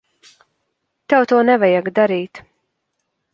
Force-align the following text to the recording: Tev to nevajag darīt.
Tev 1.13 1.27
to 1.33 1.43
nevajag 1.51 1.93
darīt. 2.01 2.43